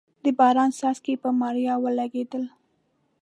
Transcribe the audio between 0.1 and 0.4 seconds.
د